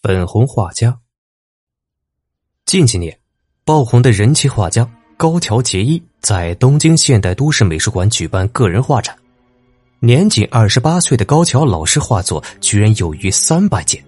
[0.00, 0.96] 粉红画家。
[2.64, 3.18] 近几年，
[3.64, 9.16] 爆红的人气画家高桥结衣在东京现代都市美术馆举办个人画展。
[9.98, 14.00] 年仅二十八岁的高桥老师画作居然有逾三百件，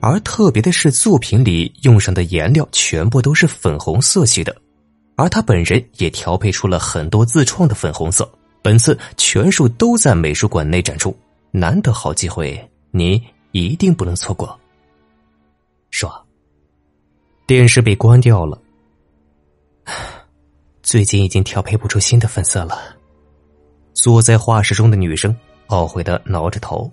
[0.00, 4.56] 而特别的是，作品里用上的颜料全部都是粉红色系的，
[5.14, 8.26] 而他本人也调配出了很多自创的粉红色。
[8.62, 11.14] 本次全数都在美术馆内展出，
[11.50, 13.22] 难得好机会，你
[13.52, 14.58] 一定不能错过。
[17.48, 18.60] 电视被关掉了，
[20.84, 22.78] 最近已经调配不出新的粉色了。
[23.94, 25.34] 坐在画室中的女生
[25.68, 26.92] 懊悔的挠着头。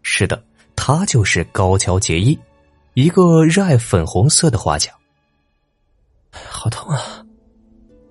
[0.00, 0.42] 是的，
[0.74, 2.38] 她就是高桥结衣，
[2.94, 4.90] 一个热爱粉红色的画家。
[6.32, 7.22] 好痛啊！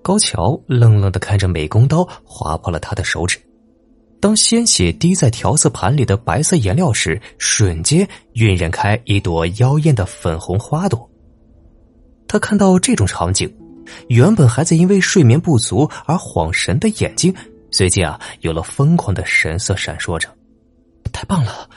[0.02, 3.36] 高桥愣愣的看着美工刀划破了他的手指。
[4.20, 11.09] 当鲜血滴在调色盘里的白色颜料时，瞬间晕染开一朵妖艳的粉红花朵。
[12.30, 13.52] 他看到这种场景，
[14.06, 17.34] 原本还在因为睡眠不足而恍神的眼睛，
[17.72, 20.28] 随即啊有了疯狂的神色闪烁着。
[21.12, 21.68] 太棒了！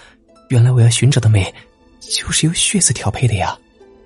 [0.49, 1.51] 原来我要寻找的美，
[1.99, 3.57] 就是由血色调配的呀！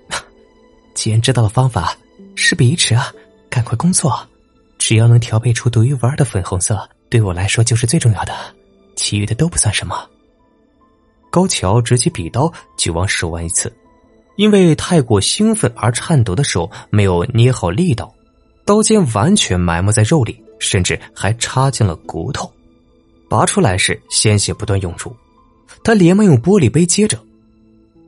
[0.96, 1.94] 既然知道了方法，
[2.34, 3.12] 事不宜迟啊，
[3.50, 4.18] 赶快工作。
[4.78, 6.90] 只要能调配出独一无二的粉红色。
[7.10, 8.34] 对我来说就是最重要的，
[8.96, 10.10] 其余的都不算什么。
[11.30, 13.70] 高桥执起笔刀就往手腕一刺，
[14.38, 18.14] 因为太过兴奋而颤抖的手没有捏好力道，
[18.66, 22.50] 刀尖完全埋没在肉里，甚至还插进了骨头。
[23.30, 25.14] 拔出来时，鲜血不断涌出，
[25.84, 27.20] 他连忙用玻璃杯接着，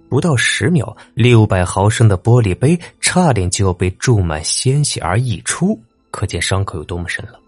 [0.07, 5.77] 不到十秒，六百毫升的玻璃杯差点就要被注满鲜血而溢出，
[6.09, 7.39] 可见伤口有多么深了。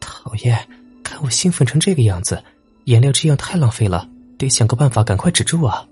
[0.00, 0.58] 讨厌，
[1.04, 2.42] 看我兴奋成这个样子，
[2.84, 5.86] 颜料这样太浪费了，得想个办法赶快止住啊！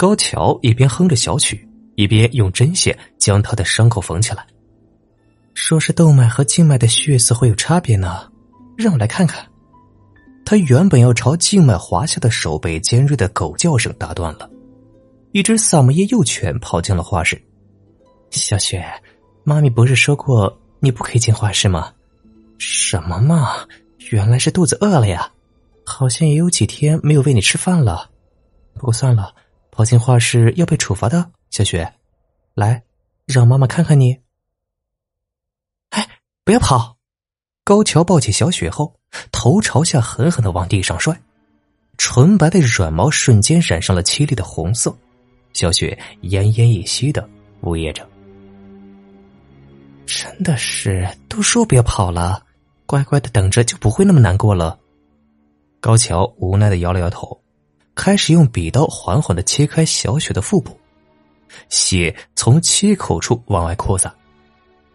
[0.00, 4.46] 高桥一边哼着小曲，一边用针线将他的伤口缝起来。
[5.52, 8.26] 说是动脉和静脉的血色会有差别呢，
[8.78, 9.46] 让我来看看。
[10.42, 14.48] 他原本要朝静脉滑下的手被尖锐的狗叫声打断了，
[15.32, 17.38] 一只萨摩耶幼犬跑进了画室。
[18.30, 18.82] 小雪，
[19.44, 21.92] 妈咪不是说过你不可以进画室吗？
[22.56, 23.66] 什么嘛！
[24.10, 25.30] 原来是肚子饿了呀，
[25.84, 28.08] 好像也有几天没有喂你吃饭了。
[28.72, 29.34] 不过算了，
[29.70, 31.30] 跑进画室要被处罚的。
[31.50, 31.94] 小雪，
[32.54, 32.82] 来，
[33.26, 34.20] 让妈妈看看你。
[35.90, 36.08] 哎，
[36.44, 36.96] 不要跑！
[37.64, 39.00] 高桥抱起小雪后，
[39.32, 41.20] 头朝下狠狠的往地上摔，
[41.98, 44.96] 纯白的软毛瞬间染上了凄厉的红色。
[45.52, 47.28] 小雪奄奄一息的
[47.62, 48.08] 呜咽着。
[50.06, 52.44] 真的是，都说别跑了。
[52.86, 54.78] 乖乖的等着，就不会那么难过了。
[55.80, 57.40] 高桥无奈的摇了摇头，
[57.94, 60.78] 开始用笔刀缓缓的切开小雪的腹部，
[61.68, 64.12] 血从切口处往外扩散，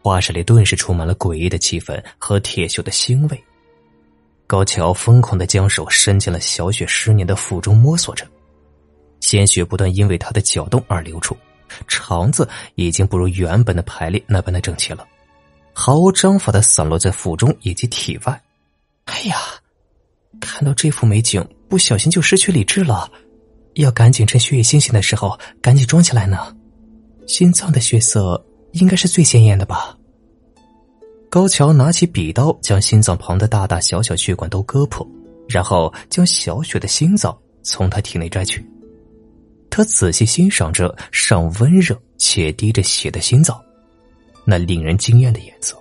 [0.02, 3.44] 画室里顿时充满了诡异的气氛和铁锈的腥味。
[4.48, 8.28] 高桥疯狂的将手伸进了小雪湿黏的腹中摸索着，
[9.20, 11.36] 鲜血不断因为他的搅动而流出，
[11.88, 15.08] 肠子已经不如原本的排列那般的整齐了。
[15.74, 18.42] 毫无章法的散落在腹中以及体外。
[19.06, 19.38] 哎呀，
[20.40, 23.12] 看到这幅美景，不小心就失去理智了。
[23.76, 26.56] 要赶紧趁血液清醒的时候赶紧装起来呢。
[27.28, 29.98] 心脏的血色应该是最鲜艳的吧？
[31.30, 35.06] 高桥拿起笔刀，将心脏旁的大大小小血管都割破，
[35.50, 38.66] 然后将小雪的心脏从他体内摘取。
[39.70, 43.60] 他仔细欣赏着尚温热且滴着血的心脏。
[44.46, 45.76] 那令人惊艳的颜色，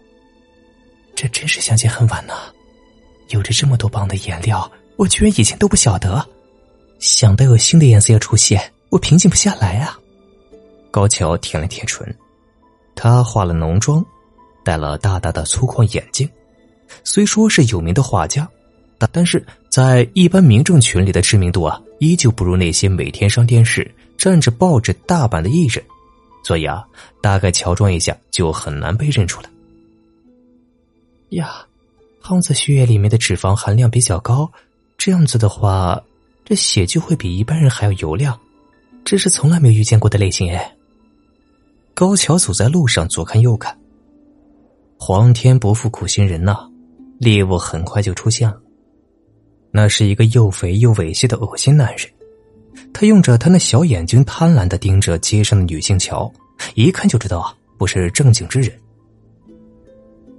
[1.14, 2.32] 这真是相见恨晚呐！
[3.28, 6.26] 有着这么多棒的颜料，我居然以前都不晓得。
[6.98, 9.98] 想到有新的颜色要出现，我平静不下来啊！
[10.90, 12.16] 高桥舔了舔唇，
[12.94, 14.04] 他化了浓妆，
[14.64, 16.28] 戴了大大的粗框眼镜。
[17.02, 18.48] 虽说是有名的画家，
[18.96, 25.84] 但但是在一般民众群里的知名度啊，依旧不如那些每天上电视、占着报纸大版的艺人。
[26.44, 26.84] 所以啊，
[27.20, 29.50] 大概乔装一下就很难被认出来。
[31.30, 31.66] 呀，
[32.22, 34.50] 胖子血液里面的脂肪含量比较高，
[35.04, 36.02] 这样子的话，
[36.46, 38.40] 这血就会比一般人还要油亮，
[39.04, 40.74] 这是从来没有遇见过的类型哎。
[41.92, 43.78] 高桥走在路上，左看右看，
[44.98, 46.56] 皇天不负苦心人呐，
[47.18, 48.58] 猎物很快就出现了。
[49.70, 52.10] 那是一个又肥又猥亵的恶心男人。
[52.94, 56.32] 他用着他那小眼睛贪婪的盯着街上的女性瞧，
[56.76, 58.72] 一看就知道啊，不是正经之人。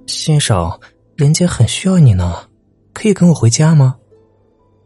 [0.08, 0.80] 先生，
[1.16, 2.50] 人家很需要你呢，
[2.94, 3.98] 可以跟我回家吗？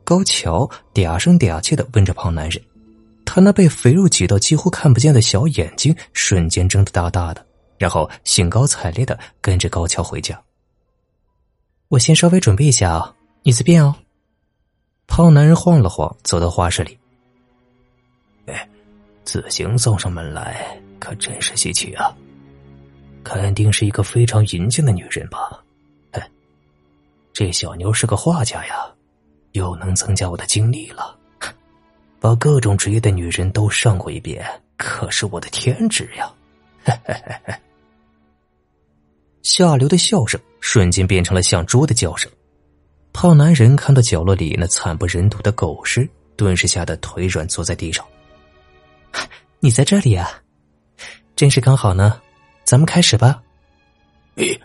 [0.09, 2.59] 高桥嗲声嗲气的问着胖男人，
[3.23, 7.45] 他那被肥肉挤到几乎看不见的小眼睛瞬间睁得大大的，
[7.77, 10.41] 然后兴高采烈的跟着高桥回家。
[11.89, 13.93] 我先稍微准备一下啊，你随便哦。
[15.05, 16.97] 胖男人晃了晃，走到画室里。
[18.47, 18.67] 哎，
[19.23, 22.11] 自行送上门来，可真是稀奇啊！
[23.23, 25.63] 肯定是一个非常淫贱的女人吧？
[26.13, 26.31] 哎，
[27.31, 28.73] 这小妞是个画家呀，
[29.53, 31.15] 又能增加我的精力了。
[32.19, 36.29] 把各种职业的女人都上过一遍，可是我的天职呀！
[36.83, 37.15] 嘿嘿
[37.45, 37.53] 嘿。
[39.41, 42.29] 下流的笑声瞬间变成了像猪的叫声。
[43.13, 48.05] 胖男人看到角落里那惨不忍睹的狗尸，顿时吓得腿软，坐在地上。
[49.59, 50.29] 你在这里啊，
[51.35, 52.21] 真是刚好呢，
[52.65, 53.41] 咱们开始吧。
[54.35, 54.59] 咦，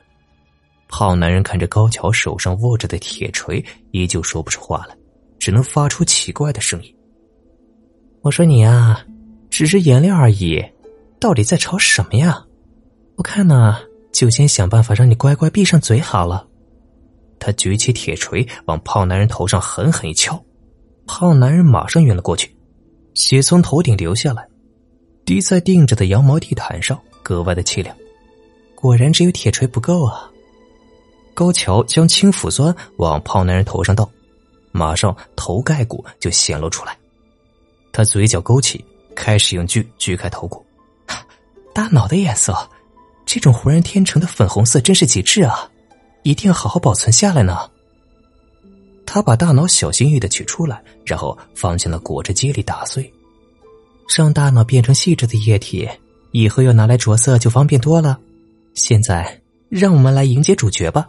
[0.96, 3.61] 胖男人看着高桥手上握着的铁锤，
[3.91, 4.96] 依旧说不出话来，
[5.41, 6.96] 只能发出奇怪的声音。
[8.20, 9.05] 我说你啊，
[9.50, 10.64] 只是颜料而已，
[11.19, 12.44] 到底在吵什么呀？
[13.17, 13.76] 我看呢。
[14.12, 16.46] 就先想办法让你乖乖闭上嘴好了。
[17.40, 20.40] 他举起铁锤往胖男人头上狠狠一敲，
[21.08, 22.56] 胖男人马上晕了过去，
[23.14, 24.47] 血从头顶流下来，
[25.25, 27.93] 滴在钉着的羊毛地毯上，格外的凄凉。
[28.76, 30.31] 果然只有铁锤不够啊！
[31.34, 34.08] 高桥将清腐酸往胖男人头上倒，
[34.72, 36.96] 马上头盖骨就显露出来。
[37.92, 38.84] 他嘴角勾起，
[39.14, 40.64] 开始用锯锯开头骨，
[41.75, 42.56] 大脑的颜色。
[43.26, 45.69] 这种浑然天成的粉红色真是极致啊！
[46.22, 47.70] 一定要好好保存下来呢。
[49.06, 53.12] 他把大脑小心翼翼的取出来，然后放进了果汁机里打碎，
[54.16, 55.88] 让大脑变成细致的液体，
[56.32, 58.19] 以后要拿来着色就方便多了。
[58.75, 61.08] 现在，让我们来迎接主角吧。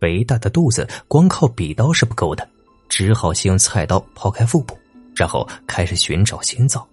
[0.00, 2.48] 肥大的肚子光靠笔刀是不够的，
[2.88, 4.78] 只好先用菜刀剖开腹部，
[5.14, 6.86] 然后开始寻找心脏。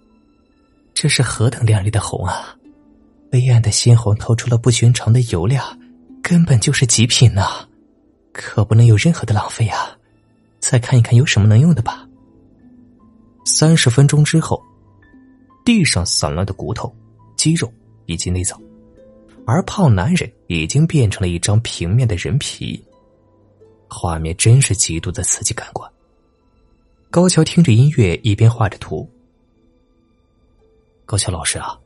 [0.92, 2.56] 这是何等亮丽的红啊！
[3.32, 5.78] 微暗的鲜红透出了不寻常的油亮，
[6.22, 7.66] 根本就是极品呐！
[8.32, 9.96] 可不能有任何的浪费啊！
[10.58, 12.06] 再看一看有什么能用的吧。
[13.44, 14.60] 三十分钟之后，
[15.64, 16.92] 地上散乱的骨头、
[17.36, 17.72] 肌肉
[18.06, 18.60] 以及内脏，
[19.46, 22.82] 而胖男人已经变成了一张平面的人皮。
[23.88, 25.90] 画面真是极度的刺激感官。
[27.10, 29.10] 高桥听着音乐，一边画着图。
[31.04, 31.78] 高桥老师啊。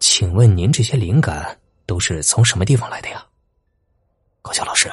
[0.00, 1.56] 请问您这些灵感
[1.86, 3.24] 都是从什么地方来的呀？
[4.42, 4.90] 高桥老师，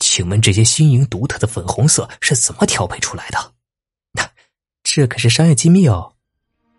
[0.00, 3.52] 请问这些新颖独特的粉红色是怎么调配出来的？
[4.82, 6.12] 这可是商业机密哦。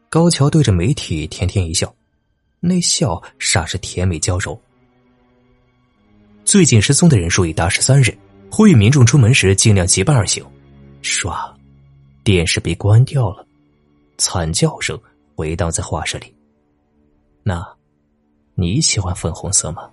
[0.09, 1.95] 高桥对着媒体甜甜一笑，
[2.59, 4.59] 那笑煞是甜美娇柔。
[6.43, 8.15] 最近失踪的人数已达十三人，
[8.51, 10.44] 呼吁民众出门时尽量结伴而行。
[11.01, 11.53] 唰，
[12.23, 13.45] 电视被关掉了，
[14.17, 14.99] 惨叫声
[15.35, 16.33] 回荡在画室里。
[17.44, 17.65] 那，
[18.55, 19.89] 你喜欢粉红色吗？